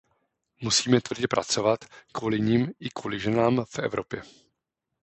[0.61, 4.23] Musíme tvrdě pracovat, kvůli nim i kvůli ženám v Evropě.